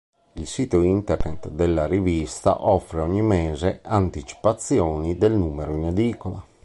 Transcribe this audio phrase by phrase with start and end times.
[0.33, 6.43] Il sito internet della rivista offre ogni mese anticipazioni del numero in edicola.